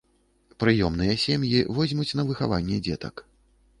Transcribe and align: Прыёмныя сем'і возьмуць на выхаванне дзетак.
Прыёмныя 0.61 1.17
сем'і 1.25 1.61
возьмуць 1.81 2.09
на 2.21 2.29
выхаванне 2.31 2.81
дзетак. 2.89 3.15